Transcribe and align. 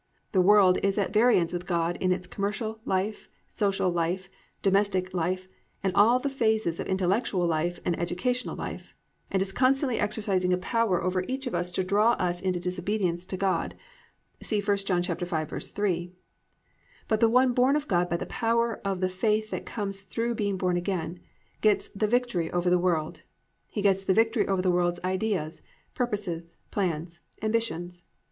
The 0.31 0.41
world 0.41 0.79
is 0.81 0.97
at 0.97 1.13
variance 1.13 1.53
with 1.53 1.67
God 1.67 1.95
in 2.01 2.11
its 2.11 2.25
commercial 2.25 2.79
life, 2.85 3.29
social 3.47 3.91
life, 3.91 4.29
domestic 4.63 5.13
life, 5.13 5.47
and 5.83 5.93
all 5.93 6.17
the 6.17 6.27
phases 6.27 6.79
of 6.79 6.87
intellectual 6.87 7.45
life 7.45 7.79
and 7.85 7.95
educational 7.99 8.55
life, 8.55 8.95
and 9.29 9.43
is 9.43 9.51
constantly 9.51 9.99
exercising 9.99 10.51
a 10.53 10.57
power 10.57 11.03
over 11.03 11.21
each 11.27 11.45
of 11.45 11.53
us 11.53 11.71
to 11.73 11.83
draw 11.83 12.13
us 12.13 12.41
into 12.41 12.59
disobedience 12.59 13.27
to 13.27 13.37
God 13.37 13.75
(see 14.41 14.59
1 14.59 14.75
John 14.77 15.03
5:3); 15.03 16.13
but 17.07 17.19
the 17.19 17.29
one 17.29 17.53
born 17.53 17.75
of 17.75 17.87
God 17.87 18.09
by 18.09 18.17
the 18.17 18.25
power 18.25 18.81
of 18.83 19.01
the 19.01 19.07
faith 19.07 19.51
that 19.51 19.67
comes 19.67 20.01
through 20.01 20.33
being 20.33 20.57
born 20.57 20.77
again, 20.77 21.19
gets 21.61 21.89
the 21.89 22.07
victory 22.07 22.49
over 22.51 22.71
the 22.71 22.79
world. 22.79 23.21
He 23.71 23.83
gets 23.83 24.03
the 24.03 24.15
victory 24.15 24.47
over 24.47 24.63
the 24.63 24.71
world's 24.71 24.99
ideas, 25.03 25.61
purposes, 25.93 26.51
plans, 26.71 27.19
ambitions. 27.43 28.01